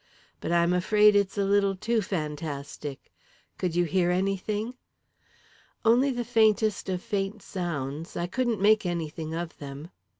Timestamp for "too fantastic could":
1.75-3.75